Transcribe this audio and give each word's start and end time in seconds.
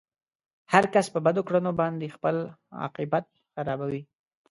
هر 0.73 0.83
کس 0.93 1.05
په 1.13 1.19
بدو 1.25 1.41
کړنو 1.47 1.71
باندې 1.81 2.13
خپل 2.15 2.35
عاقبت 2.81 3.25
خرابوي. 3.53 4.01